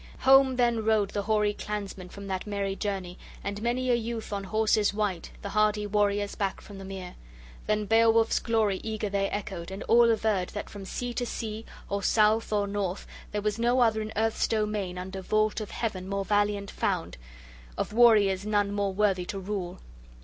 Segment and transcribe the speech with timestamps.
[0.21, 4.45] Home then rode the hoary clansmen from that merry journey, and many a youth, on
[4.45, 7.13] horses white, the hardy warriors, back from the mere.
[7.67, 12.01] Then Beowulf's glory eager they echoed, and all averred that from sea to sea, or
[12.01, 16.25] south or north, there was no other in earth's domain, under vault of heaven, more
[16.25, 17.17] valiant found,
[17.77, 19.77] of warriors none more worthy to rule!